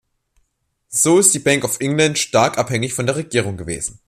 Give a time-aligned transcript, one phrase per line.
[0.89, 3.99] So ist die Bank of England stark abhängig von der Regierung gewesen.